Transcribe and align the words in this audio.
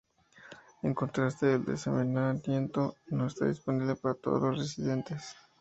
En 0.81 0.95
contraste, 0.95 1.53
el 1.53 1.63
de 1.65 1.77
saneamiento 1.77 2.95
no 3.11 3.27
está 3.27 3.45
disponible 3.45 3.95
para 3.95 4.15
todos 4.15 4.41
los 4.41 4.57
residentes. 4.57 5.35